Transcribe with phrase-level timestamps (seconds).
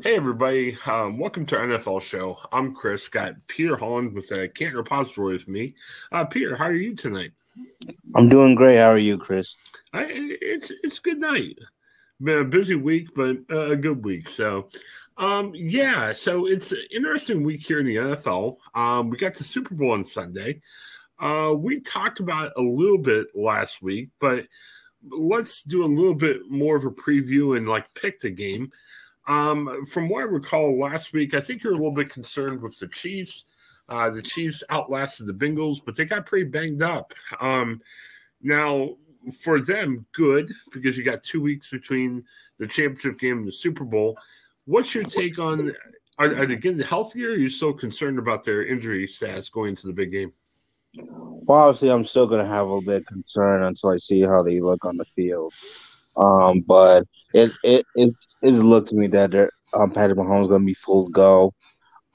[0.00, 0.76] Hey, everybody.
[0.86, 2.38] Um, welcome to our NFL show.
[2.50, 3.08] I'm Chris.
[3.08, 5.74] Got Peter Holland with the Canton Repository with me.
[6.10, 7.32] Uh, Peter, how are you tonight?
[8.16, 8.78] I'm doing great.
[8.78, 9.54] How are you, Chris?
[9.92, 11.58] I, it's it's good night.
[12.20, 14.26] Been a busy week, but uh, a good week.
[14.28, 14.68] So,
[15.18, 16.12] um, yeah.
[16.12, 18.56] So it's an interesting week here in the NFL.
[18.74, 20.62] Um, we got the Super Bowl on Sunday.
[21.20, 24.46] Uh, we talked about it a little bit last week, but
[25.10, 28.72] let's do a little bit more of a preview and like pick the game.
[29.28, 32.78] Um, from what I recall last week, I think you're a little bit concerned with
[32.78, 33.44] the Chiefs.
[33.88, 37.12] Uh, the Chiefs outlasted the Bengals, but they got pretty banged up.
[37.40, 37.80] Um,
[38.42, 38.96] now,
[39.42, 42.24] for them, good because you got two weeks between
[42.58, 44.16] the championship game and the Super Bowl.
[44.64, 45.72] What's your take on?
[46.18, 47.30] Are, are they getting healthier?
[47.30, 50.32] Or are you still concerned about their injury status going into the big game?
[50.96, 54.20] Well, obviously, I'm still going to have a little bit of concern until I see
[54.20, 55.52] how they look on the field.
[56.16, 60.66] Um, but it it it's it's looked to me that um, Patrick Mahomes going to
[60.66, 61.52] be full go,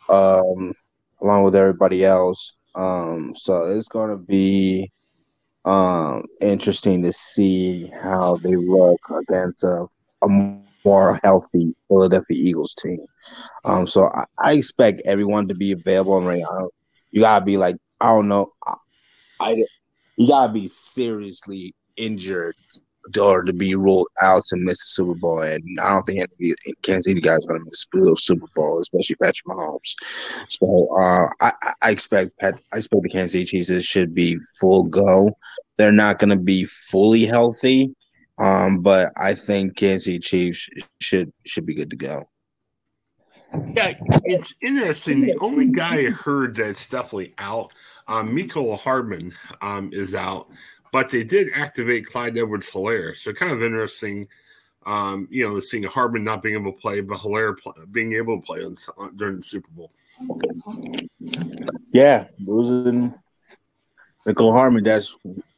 [0.10, 0.74] um,
[1.22, 2.54] along with everybody else.
[2.76, 4.92] Um, so it's going to be
[5.66, 9.86] um interesting to see how they look against a,
[10.24, 13.00] a more healthy Philadelphia Eagles team.
[13.66, 16.44] Um, so I, I expect everyone to be available and ready.
[17.12, 18.54] You gotta be like I don't know.
[18.66, 18.76] I,
[19.40, 19.64] I
[20.16, 22.56] you gotta be seriously injured
[23.16, 26.54] or to be ruled out to miss the Super Bowl, and I don't think any
[26.82, 29.96] Kansas City guys going to miss the Super Bowl, especially Patrick Mahomes.
[30.50, 34.84] So uh, I, I, expect Pat, I expect the Kansas City Chiefs should be full
[34.84, 35.38] go.
[35.78, 37.94] They're not going to be fully healthy,
[38.40, 40.70] um, but I think Kansas City Chiefs
[41.00, 42.24] should should be good to go.
[43.74, 43.94] Yeah,
[44.26, 45.22] it's interesting.
[45.22, 47.72] The only guy I heard that's definitely out,
[48.08, 48.38] um,
[48.78, 50.50] Hardman, um, is out,
[50.92, 53.16] but they did activate Clyde Edwards Helaire.
[53.16, 54.28] So kind of interesting,
[54.86, 57.56] um, you know, seeing Hardman not being able to play, but Helaire
[57.92, 59.92] being able to play on, on, during the Super Bowl.
[61.92, 63.14] Yeah, losing
[64.28, 65.16] Mecole Hardman, that's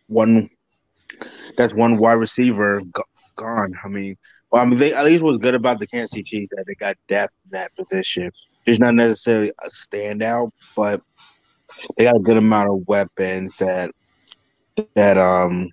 [0.08, 0.50] one.
[1.58, 2.82] That's one wide receiver
[3.36, 3.74] gone.
[3.84, 4.16] I mean,
[4.52, 6.76] well, I mean, they at least was good about the Kansas City Chiefs that they
[6.76, 8.32] got depth in that position.
[8.66, 11.02] There's not necessarily a standout, but
[11.98, 13.92] they got a good amount of weapons that
[14.96, 15.70] that um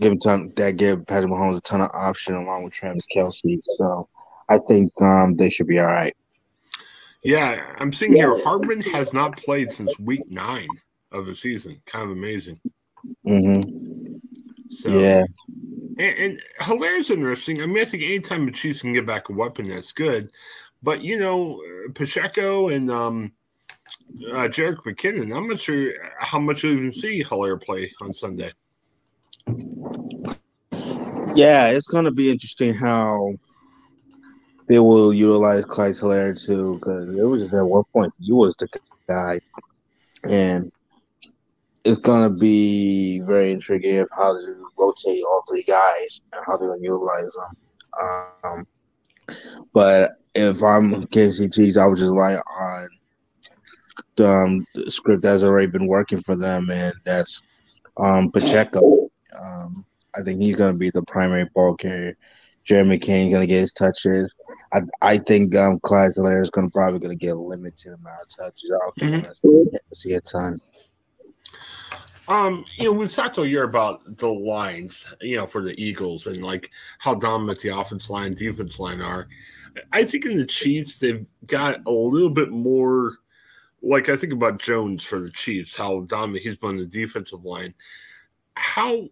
[0.00, 3.58] give ton that give Patrick Mahomes a ton of option along with Travis Kelce.
[3.62, 4.08] So
[4.48, 6.16] I think um they should be all right.
[7.22, 10.68] Yeah, I'm seeing here Hardman has not played since week nine
[11.12, 11.80] of the season.
[11.86, 12.60] Kind of amazing.
[13.26, 14.16] Mm-hmm.
[14.70, 15.24] So yeah,
[15.98, 17.62] and, and Helaire's interesting.
[17.62, 20.30] I mean, I think anytime the Chiefs can get back a weapon, that's good.
[20.82, 21.62] But you know,
[21.94, 23.32] Pacheco and um,
[24.30, 28.52] uh, Jerick McKinnon, I'm not sure how much you'll even see Helaire play on Sunday.
[31.34, 33.34] Yeah, it's going to be interesting how
[34.68, 38.54] they will utilize Clyde Helaire too, because it was just at one point he was
[38.56, 38.68] the
[39.08, 39.40] guy,
[40.28, 40.70] and
[41.84, 46.56] it's going to be very intriguing of how to rotate all three guys and how
[46.56, 47.56] they're going to utilize them.
[48.44, 48.66] Um,
[49.72, 52.88] but if I'm KCGs, I would just rely on
[54.22, 57.42] um, the, script that's already been working for them, and that's
[57.96, 59.10] um, Pacheco.
[59.40, 59.84] Um,
[60.16, 62.16] I think he's going to be the primary ball carrier.
[62.64, 64.32] Jeremy Kane going to get his touches.
[64.72, 67.92] I, I think um, Clyde Helaire is going to probably going to get a limited
[67.92, 68.72] amount of touches.
[68.72, 69.48] I don't think mm-hmm.
[69.48, 70.60] we're going to see a ton.
[72.28, 76.28] Um, you know, we've talked all year about the lines, you know, for the Eagles
[76.28, 79.28] and like how dominant the offense line, defense line are.
[79.92, 83.16] I think in the Chiefs, they've got a little bit more.
[83.82, 87.44] Like I think about Jones for the Chiefs, how dominant he's been on the defensive
[87.44, 87.74] line.
[88.54, 89.08] How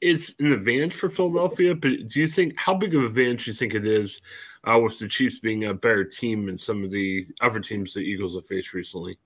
[0.00, 3.50] it's an advantage for Philadelphia, but do you think how big of an advantage do
[3.52, 4.20] you think it is
[4.64, 8.00] uh, with the Chiefs being a better team than some of the other teams the
[8.00, 9.18] Eagles have faced recently?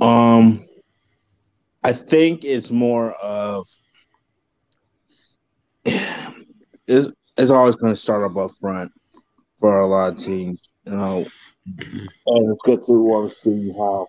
[0.00, 0.58] Um,
[1.84, 3.66] I think it's more of
[5.84, 8.92] it's it's always going to start up up front
[9.62, 11.24] for a lot of teams, you know.
[11.64, 14.06] And it's good to see how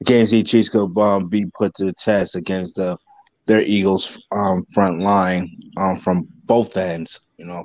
[0.00, 2.96] the Kansas City Chiefs could um, be put to the test against the
[3.46, 7.20] their Eagles um, front line um, from both ends.
[7.36, 7.64] You know,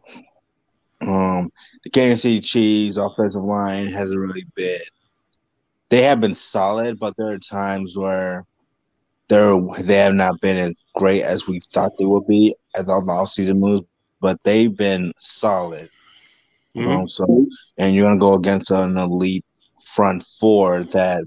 [1.02, 1.50] um,
[1.84, 4.80] the Kansas City Chiefs offensive line hasn't really been
[5.94, 8.46] they have been solid, but there are times where
[9.28, 13.06] they're they have not been as great as we thought they would be as all
[13.06, 13.86] the season moves,
[14.24, 15.90] but they've been solid.
[16.76, 16.80] Mm-hmm.
[16.80, 17.46] You know, so
[17.78, 19.46] and you're gonna go against an elite
[19.84, 21.22] front four that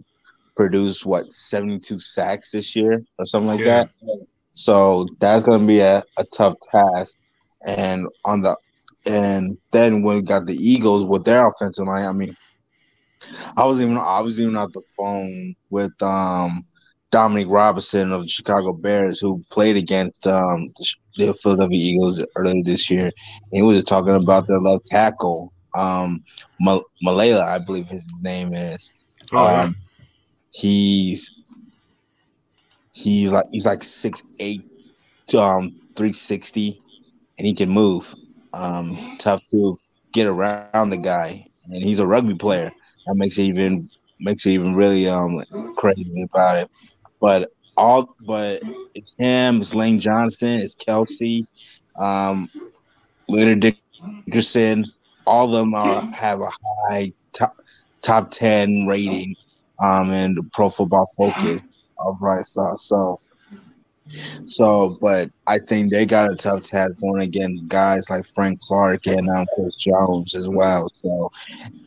[0.57, 3.85] produced what 72 sacks this year or something like yeah.
[3.85, 3.91] that.
[4.55, 7.19] So that's gonna be a, a tough task.
[7.67, 8.57] and on the
[9.05, 12.35] and then when we got the Eagles with their offensive line, I mean,
[13.57, 16.65] I was even I was even on the phone with um
[17.17, 20.73] Dominique Robinson of the Chicago Bears, who played against um,
[21.17, 23.11] the Philadelphia Eagles earlier this year.
[23.53, 26.23] And he was talking about their left tackle, um,
[26.61, 28.91] Mal- Malala, I believe his name is.
[29.33, 29.77] Oh, um.
[30.53, 31.31] He's
[32.93, 34.63] he's like he's like six eight
[35.29, 36.79] to um three sixty,
[37.39, 38.15] and he can move.
[38.55, 39.79] Um, tough to
[40.13, 42.71] get around the guy, and he's a rugby player.
[43.07, 43.89] That makes it even
[44.21, 45.39] makes it even really um
[45.77, 46.71] crazy about it.
[47.21, 48.63] But all but
[48.95, 51.43] it's him, it's Lane Johnson, it's Kelce,
[51.99, 52.49] um,
[53.29, 53.75] Leonard
[54.27, 54.85] Dickerson.
[55.27, 56.51] All of them are, have a
[56.89, 57.57] high top
[58.03, 59.35] top ten rating
[59.83, 61.63] um in the Pro Football Focus
[61.99, 63.19] of right so so
[64.45, 69.07] so, but I think they got a tough task going against guys like Frank Clark
[69.07, 70.89] and um, Chris Jones as well.
[70.89, 71.31] So,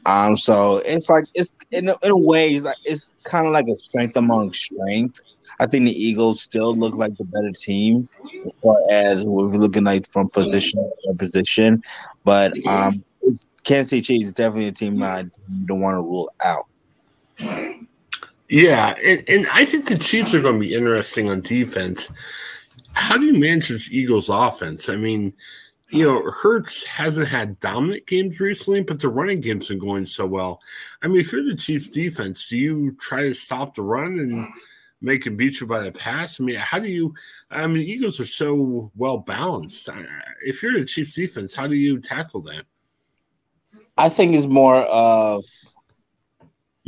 [0.06, 3.54] um, so it's like it's in a, in a way it's like it's kind of
[3.54, 5.19] like a strength among strength.
[5.62, 8.07] I think the Eagles still look like the better team
[8.45, 11.81] as far as we're looking like from position to position,
[12.24, 13.04] but um,
[13.63, 15.25] Kansas City Chiefs is definitely a team I
[15.66, 16.66] don't want to rule out.
[18.49, 22.09] Yeah, and, and I think the Chiefs are going to be interesting on defense.
[22.93, 24.89] How do you manage this Eagles offense?
[24.89, 25.33] I mean,
[25.89, 30.25] you know, Hurts hasn't had dominant games recently, but the running game's been going so
[30.25, 30.61] well.
[31.03, 34.47] I mean, if you're the Chiefs defense, do you try to stop the run and
[34.99, 36.39] make him beat you by the pass?
[36.39, 37.13] I mean, how do you?
[37.51, 39.89] I mean, Eagles are so well balanced.
[40.43, 42.65] If you're the Chiefs defense, how do you tackle that?
[43.95, 45.43] I think it's more of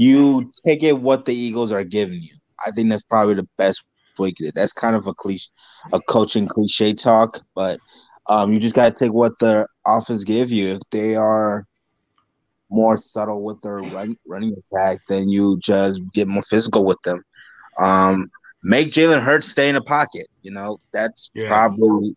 [0.02, 2.34] you take it what the Eagles are giving you.
[2.66, 3.84] I think that's probably the best
[4.18, 4.32] way.
[4.32, 4.52] To.
[4.56, 5.50] That's kind of a cliche,
[5.94, 7.80] a coaching cliche talk, but
[8.28, 10.70] um, you just got to take what the offense give you.
[10.70, 11.68] If they are
[12.72, 17.22] more subtle with their run, running attack, then you just get more physical with them.
[17.78, 18.32] Um,
[18.64, 20.26] make Jalen Hurts stay in the pocket.
[20.42, 21.46] You know, that's yeah.
[21.46, 22.16] probably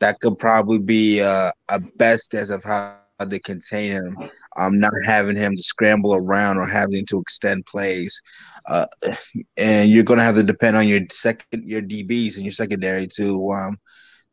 [0.00, 2.98] that could probably be uh, a best guess of how
[3.30, 4.16] to contain him.
[4.56, 8.20] Um, not having him to scramble around or having to extend plays,
[8.68, 8.86] uh,
[9.58, 13.06] and you're going to have to depend on your second your DBs and your secondary
[13.16, 13.78] to um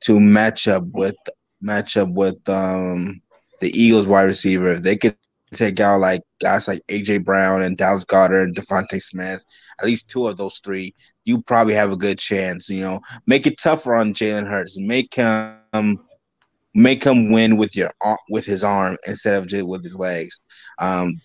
[0.02, 1.16] to match up with
[1.62, 3.22] match up with um
[3.62, 4.72] the Eagles wide receiver.
[4.72, 5.16] If they could
[5.54, 9.94] take out like guys like AJ Brown and Dallas Goedert and DeVonta Smith, at least
[9.94, 10.94] two of those three,
[11.24, 12.70] you probably have a good chance.
[12.70, 14.80] You know, make it tougher on Jalen Hurts.
[14.80, 16.00] Make him
[16.74, 17.92] make him win with your
[18.30, 20.44] with his arm instead of just with his legs.
[20.80, 21.22] Um,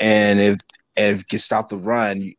[0.00, 0.58] and if
[0.96, 2.32] if you can stop the run,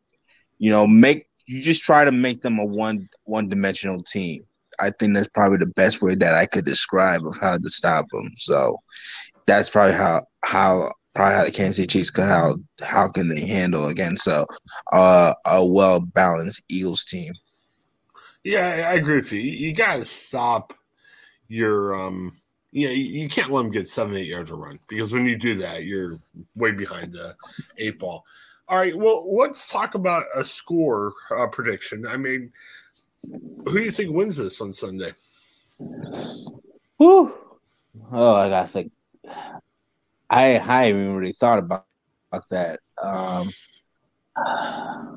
[0.58, 4.42] you know, make you just try to make them a one one dimensional team.
[4.80, 8.08] I think that's probably the best way that I could describe of how to stop
[8.08, 8.28] them.
[8.36, 8.76] So
[9.46, 13.46] that's probably how how probably how the Kansas City Chiefs can how how can they
[13.46, 14.46] handle against a
[14.92, 17.32] uh, a well balanced Eagles team.
[18.42, 19.40] Yeah, I agree with you.
[19.40, 20.74] You got to stop
[21.48, 22.32] your um
[22.74, 25.56] know, you can't let them get seven, eight yards of run because when you do
[25.58, 26.18] that, you're
[26.56, 27.36] way behind the
[27.78, 28.24] eight ball.
[28.66, 32.06] All right, well, let's talk about a score uh, prediction.
[32.06, 32.50] I mean,
[33.22, 35.12] who do you think wins this on Sunday?
[36.96, 37.34] Whew.
[38.10, 38.92] Oh, I gotta think.
[40.30, 41.86] I I haven't really thought about,
[42.32, 42.80] about that.
[43.00, 43.50] Um,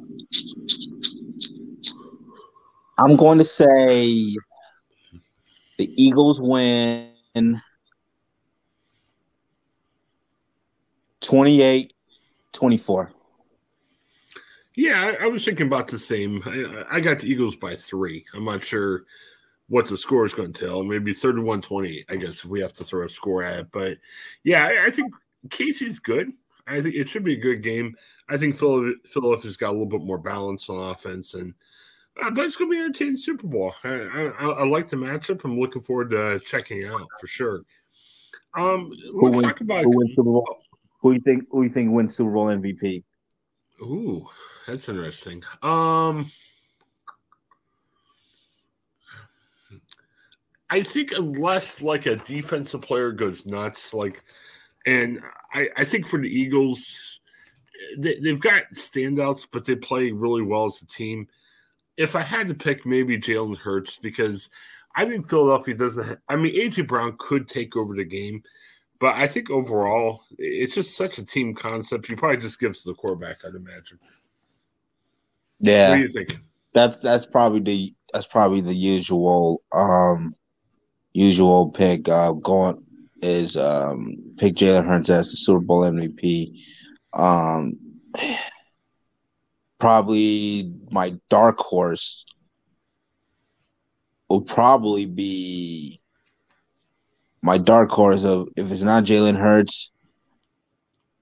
[3.00, 4.36] I'm going to say
[5.77, 7.62] the Eagles win
[11.22, 11.93] 28
[12.53, 13.12] 24.
[14.75, 16.41] Yeah, I, I, was thinking about the same.
[16.46, 18.25] I, I, got the Eagles by three.
[18.36, 19.05] I'm not sure
[19.69, 20.84] what the score is going to tell.
[20.84, 23.67] Maybe 31 20, I guess, if we have to throw a score at it.
[23.72, 23.98] But
[24.43, 25.13] yeah, I, I think
[25.50, 26.31] KC's good.
[26.67, 27.96] I think it should be a good game.
[28.29, 31.53] I think Philadelphia's got a little bit more balance on offense and–
[32.21, 33.74] uh, but it's going to be an entertaining Super Bowl.
[33.83, 35.43] I, I, I, like the matchup.
[35.43, 37.62] I'm looking forward to checking out for sure.
[38.55, 40.57] Um, let's who talk about who wins Super Bowl.
[41.01, 41.45] Who you think?
[41.51, 43.03] Who you think wins Super Bowl MVP?
[43.81, 44.27] Ooh,
[44.65, 45.43] that's interesting.
[45.62, 46.31] Um,
[50.69, 54.24] I think unless like a defensive player goes nuts, like,
[54.86, 55.21] and
[55.53, 57.19] I, I think for the Eagles,
[57.97, 61.27] they, they've got standouts, but they play really well as a team
[61.98, 64.50] if I had to pick, maybe Jalen Hurts because
[64.96, 66.08] I think Philadelphia doesn't.
[66.08, 68.44] Have, I mean, AJ Brown could take over the game,
[69.00, 72.10] but I think overall it's just such a team concept.
[72.10, 74.00] You probably just gives the quarterback, I'd imagine.
[75.60, 75.89] Yeah.
[75.89, 76.38] What do you think?
[76.74, 80.36] That's that's probably the that's probably the usual um
[81.13, 82.84] usual pick uh, going
[83.22, 86.60] is um, pick Jalen Hurts as the Super Bowl MVP.
[87.13, 87.74] Um,
[89.79, 92.25] probably my dark horse
[94.29, 96.01] will probably be
[97.41, 99.91] my dark horse of if it's not Jalen Hurts,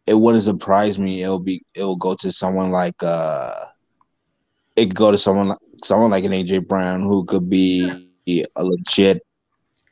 [0.07, 1.23] it wouldn't surprise me.
[1.23, 3.53] It'll be it'll go to someone like uh
[4.75, 8.63] it could go to someone like someone like an AJ Brown who could be a
[8.63, 9.21] legit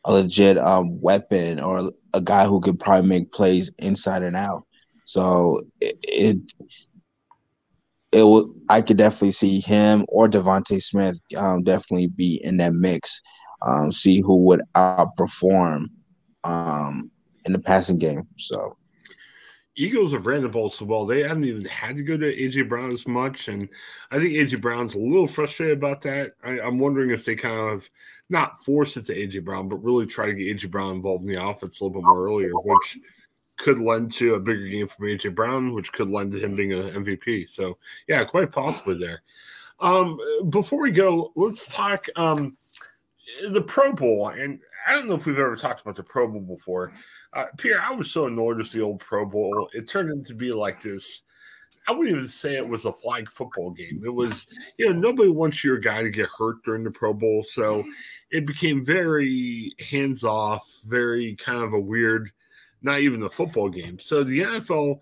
[0.05, 4.65] a legit um weapon or a guy who could probably make plays inside and out.
[5.05, 6.38] So it, it
[8.13, 8.53] it will.
[8.70, 13.22] I could definitely see him or DeVonta Smith um, definitely be in that mix.
[13.65, 15.86] Um, see who would outperform
[16.43, 17.10] um,
[17.46, 18.27] in the passing game.
[18.38, 18.77] So
[19.75, 21.05] Eagles have ran the ball so well.
[21.05, 23.67] They haven't even had to go to AJ Brown as much, and
[24.12, 26.34] I think AJ Brown's a little frustrated about that.
[26.43, 27.89] I, am wondering if they kind of
[28.29, 31.32] not force it to AJ Brown, but really try to get AJ Brown involved in
[31.32, 33.00] the offense a little bit more earlier, which
[33.57, 36.74] could lend to a bigger game from AJ Brown, which could lend to him being
[36.74, 37.50] an MVP.
[37.50, 39.22] So yeah, quite possibly there.
[39.79, 40.17] Um,
[40.50, 42.57] before we go, let's talk um,
[43.51, 46.41] the Pro Bowl, and I don't know if we've ever talked about the Pro Bowl
[46.41, 46.93] before.
[47.33, 49.69] Uh, Pierre, I was so annoyed with the old Pro Bowl.
[49.74, 51.24] It turned into be like this.
[51.88, 54.03] I wouldn't even say it was a flag football game.
[54.05, 57.43] It was, you know, nobody wants your guy to get hurt during the Pro Bowl.
[57.43, 57.83] So
[58.31, 62.31] it became very hands off, very kind of a weird
[62.84, 63.98] not even the football game.
[63.98, 65.00] So the NFL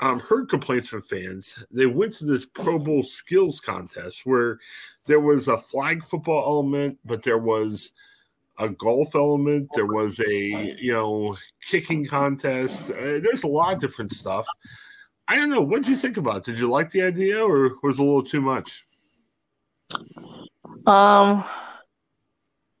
[0.00, 1.62] um, heard complaints from fans.
[1.70, 4.58] They went to this Pro Bowl skills contest where
[5.06, 7.92] there was a flag football element, but there was
[8.58, 9.68] a golf element.
[9.74, 12.90] There was a you know kicking contest.
[12.90, 14.46] Uh, there's a lot of different stuff.
[15.28, 15.60] I don't know.
[15.60, 16.36] What did you think about?
[16.36, 16.52] It?
[16.52, 18.84] Did you like the idea, or was it a little too much?
[20.86, 21.44] Um,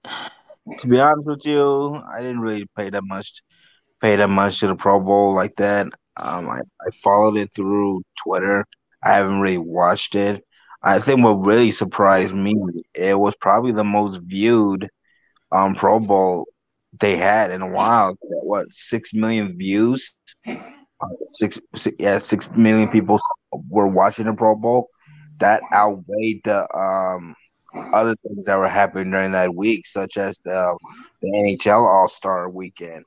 [0.78, 3.42] to be honest with you, I didn't really pay that much
[4.06, 5.86] pay that much to the Pro Bowl like that.
[6.16, 8.64] Um, I, I followed it through Twitter.
[9.02, 10.44] I haven't really watched it.
[10.80, 12.54] I think what really surprised me,
[12.94, 14.88] it was probably the most viewed
[15.50, 16.46] um, Pro Bowl
[17.00, 18.16] they had in a while.
[18.20, 20.14] What six million views?
[20.46, 20.54] Uh,
[21.24, 23.18] six, six, yeah, six million people
[23.68, 24.88] were watching the Pro Bowl.
[25.38, 27.34] That outweighed the um,
[27.92, 30.78] other things that were happening during that week, such as the,
[31.22, 33.04] the NHL All Star Weekend.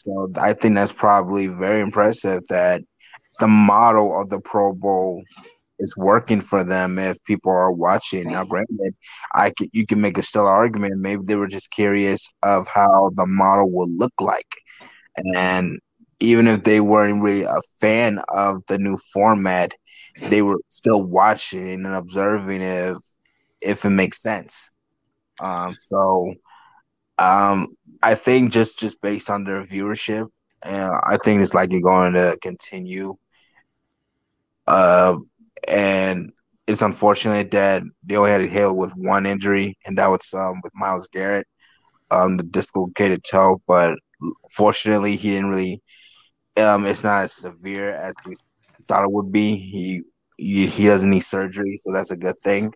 [0.00, 2.82] So I think that's probably very impressive that
[3.38, 5.22] the model of the Pro Bowl
[5.78, 8.30] is working for them if people are watching.
[8.30, 8.94] Now, granted,
[9.34, 11.00] I could, you can make a still argument.
[11.00, 14.48] Maybe they were just curious of how the model would look like,
[15.36, 15.78] and
[16.20, 19.74] even if they weren't really a fan of the new format,
[20.28, 22.96] they were still watching and observing if
[23.62, 24.70] if it makes sense.
[25.40, 26.34] Um, so
[27.18, 27.68] um,
[28.02, 30.28] I think just just based on their viewership,
[30.64, 33.16] uh, I think it's likely going to continue.
[34.66, 35.16] Uh,
[35.68, 36.30] and
[36.66, 40.60] it's unfortunate that they only had to heal with one injury, and that was um
[40.62, 41.46] with Myles Garrett,
[42.10, 43.60] um the dislocated toe.
[43.66, 43.94] But
[44.56, 45.82] fortunately, he didn't really.
[46.56, 48.34] Um, it's not as severe as we
[48.88, 49.56] thought it would be.
[49.56, 50.02] He
[50.36, 52.72] he, he doesn't need surgery, so that's a good thing.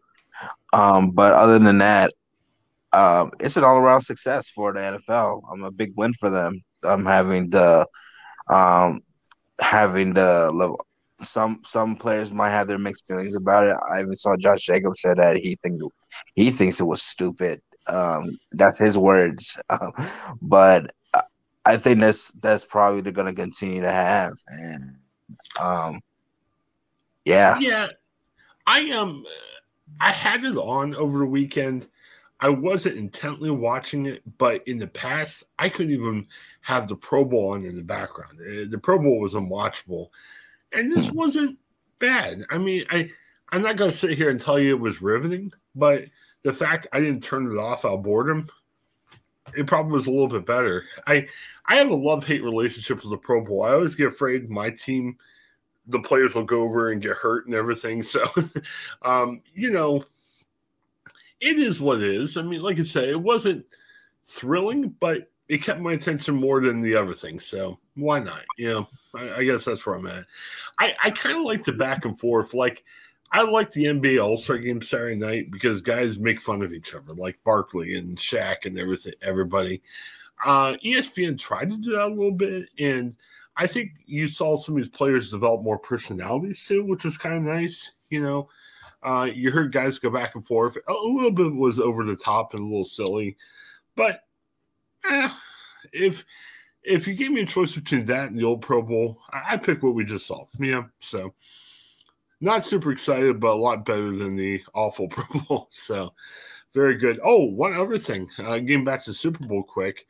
[0.73, 2.13] Um, but other than that,
[2.95, 5.43] um, it's an all around success for the NFL.
[5.53, 6.63] I'm a big win for them.
[6.85, 7.87] I'm having the
[8.49, 9.01] um,
[9.61, 10.87] having the level.
[11.21, 13.77] Some some players might have their mixed feelings about it.
[13.93, 15.81] I even saw Josh Jacobs said that he think
[16.37, 17.61] he thinks it was stupid.
[17.89, 19.61] Um, that's his words,
[20.43, 20.87] but
[21.65, 24.97] I think that's that's probably they're gonna continue to have, and
[25.61, 26.01] um,
[27.25, 27.89] yeah, yeah.
[28.67, 29.25] I um,
[30.01, 31.89] I had it on over the weekend
[32.41, 36.27] I wasn't intently watching it, but in the past, I couldn't even
[36.63, 38.39] have the Pro Bowl on in the background.
[38.41, 40.09] Uh, the Pro Bowl was unwatchable,
[40.73, 41.17] and this hmm.
[41.17, 41.59] wasn't
[41.99, 42.45] bad.
[42.51, 43.11] I mean, I
[43.51, 46.05] I'm not going to sit here and tell you it was riveting, but
[46.43, 48.49] the fact I didn't turn it off out of boredom,
[49.57, 50.85] it probably was a little bit better.
[51.07, 51.29] I
[51.67, 53.63] I have a love hate relationship with the Pro Bowl.
[53.63, 55.17] I always get afraid my team,
[55.87, 58.03] the players will go over and get hurt and everything.
[58.15, 58.25] So,
[59.03, 60.05] um, you know,
[61.41, 62.37] it is what it is.
[62.37, 63.65] I mean, like I say, it wasn't
[64.25, 67.39] thrilling, but it kept my attention more than the other thing.
[67.39, 68.43] So why not?
[68.57, 70.25] You know, I, I guess that's where I'm at.
[70.79, 72.55] I, I kind of like the back and forth.
[72.55, 72.85] Like,
[73.33, 76.95] I like the NBA All Star game Saturday night because guys make fun of each
[76.95, 79.15] other, like Barkley and Shaq and everything.
[79.23, 79.83] Everybody.
[80.45, 83.15] Uh, ESPN tried to do that a little bit, and
[83.57, 87.37] I think you saw some of these players develop more personalities too, which was kind
[87.37, 87.93] of nice.
[88.11, 88.49] You know,
[89.05, 90.77] uh, you heard guys go back and forth.
[90.89, 93.37] A little bit was over the top and a little silly,
[93.97, 94.21] but
[95.09, 95.29] eh,
[95.93, 96.25] if
[96.83, 99.57] if you gave me a choice between that and the old Pro Bowl, I, I
[99.57, 100.47] pick what we just saw.
[100.59, 101.35] Yeah, so
[102.41, 105.69] not super excited, but a lot better than the awful Pro Bowl.
[105.71, 106.13] So
[106.73, 107.21] very good.
[107.23, 110.07] Oh, one other thing, uh, getting back to Super Bowl quick.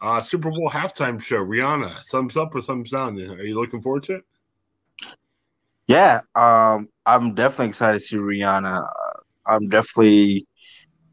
[0.00, 2.04] Uh, Super Bowl halftime show, Rihanna.
[2.04, 3.18] Thumbs up or thumbs down?
[3.20, 4.24] Are you looking forward to it?
[5.88, 8.86] Yeah, um, I'm definitely excited to see Rihanna.
[9.46, 10.46] I'm definitely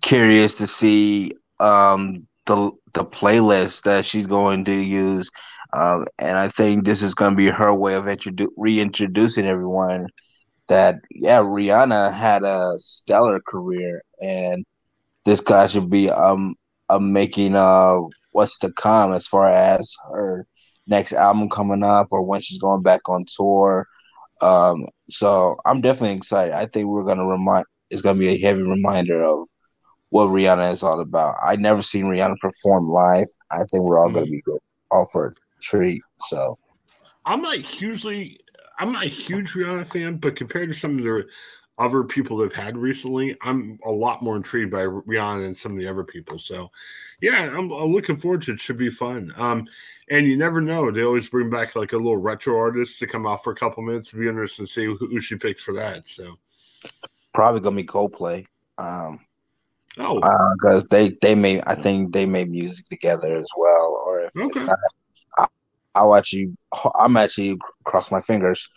[0.02, 5.30] curious to see um, the the playlist that she's going to use,
[5.74, 10.08] um, and I think this is going to be her way of introdu- reintroducing everyone
[10.70, 14.66] that yeah, Rihanna had a stellar career, and
[15.26, 16.56] this guy should be um,
[16.90, 18.00] um making uh
[18.32, 20.46] what's to come as far as her
[20.88, 23.88] next album coming up or when she's going back on tour.
[24.42, 26.54] Um, so I'm definitely excited.
[26.54, 29.48] I think we're gonna remind it's gonna be a heavy reminder of
[30.10, 31.36] what Rihanna is all about.
[31.44, 33.28] I never seen Rihanna perform live.
[33.52, 34.60] I think we're all gonna be good
[34.92, 36.02] all for a treat.
[36.22, 36.58] So
[37.26, 38.40] I'm not hugely
[38.78, 41.26] I'm not a huge Rihanna fan, but compared to some of the
[41.78, 45.78] other people they've had recently, I'm a lot more intrigued by Rihanna and some of
[45.78, 46.40] the other people.
[46.40, 46.72] So,
[47.22, 48.56] yeah, I'm, I'm looking forward to it.
[48.56, 48.60] it.
[48.62, 49.34] Should be fun.
[49.36, 49.68] Um,
[50.10, 53.26] and you never know; they always bring back like a little retro artist to come
[53.26, 54.10] out for a couple minutes.
[54.10, 56.08] It'd be interesting to see who, who she picks for that.
[56.08, 56.38] So,
[57.34, 58.46] probably gonna be Coldplay.
[58.78, 59.20] Um,
[59.98, 64.04] oh, because uh, they they made I think they made music together as well.
[64.06, 64.62] Or if, okay.
[64.62, 64.70] if
[65.40, 65.48] I,
[65.96, 66.56] I'll actually
[67.00, 68.70] I'm actually cross my fingers.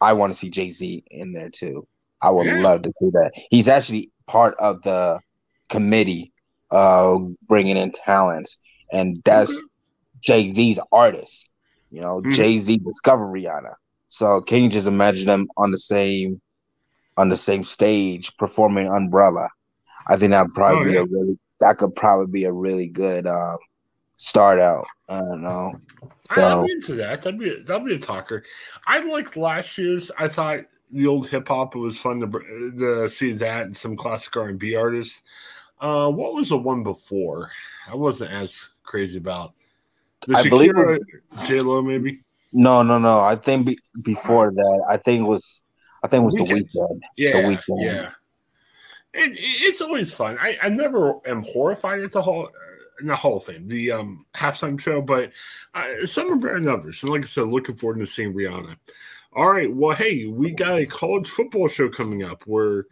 [0.00, 1.86] I want to see Jay Z in there too.
[2.22, 2.60] I would yeah.
[2.60, 3.32] love to see that.
[3.50, 5.20] He's actually part of the
[5.68, 6.32] committee
[6.70, 8.58] uh bringing in talents,
[8.92, 9.66] and that's okay.
[10.20, 11.50] Jay Z's artist.
[11.90, 12.32] You know, mm.
[12.34, 13.74] Jay Z discovered Rihanna.
[14.08, 16.40] So can you just imagine them on the same
[17.16, 19.48] on the same stage performing Umbrella?
[20.08, 21.00] I think that'd probably oh, be yeah.
[21.00, 23.56] a really that could probably be a really good um,
[24.16, 24.84] start out.
[25.08, 25.72] I don't know.
[26.26, 27.22] So I'm into that.
[27.22, 28.44] That'd be that'd be a talker.
[28.86, 30.10] I liked last year's.
[30.18, 30.60] I thought
[30.94, 31.74] the old hip hop.
[31.74, 32.28] It was fun to,
[32.78, 35.22] to see that and some classic R and B artists.
[35.80, 37.50] Uh, what was the one before?
[37.90, 39.52] I wasn't as crazy about.
[40.26, 40.72] The I believe
[41.44, 42.20] J Lo maybe.
[42.52, 43.20] No, no, no.
[43.20, 45.64] I think be, before that, I think it was,
[46.02, 46.48] I think it was Weeknd.
[46.48, 47.00] the Weeknd.
[47.16, 47.84] Yeah, the Weeknd.
[47.84, 48.10] Yeah.
[49.12, 50.38] It, it's always fun.
[50.40, 52.48] I, I never am horrified at the whole
[53.02, 55.30] the Hall of Fame, the um, halftime show, but
[55.74, 57.02] uh, some are better than others.
[57.02, 58.76] And like I said, looking forward to seeing Rihanna.
[59.36, 59.74] All right.
[59.74, 62.86] Well, hey, we got a college football show coming up where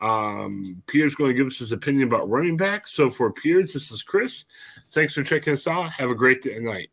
[0.00, 2.86] um, Pierre's going to give us his opinion about running back.
[2.86, 4.44] So for Piers, this is Chris.
[4.92, 5.90] Thanks for checking us out.
[5.90, 6.90] Have a great day night.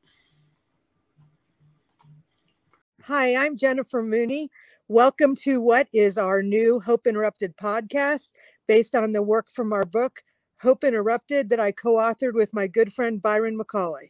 [3.03, 4.49] Hi, I'm Jennifer Mooney.
[4.87, 8.31] Welcome to what is our new Hope Interrupted podcast
[8.67, 10.23] based on the work from our book,
[10.59, 14.09] Hope Interrupted, that I co authored with my good friend Byron McCauley.